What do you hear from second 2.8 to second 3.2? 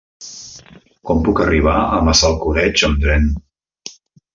amb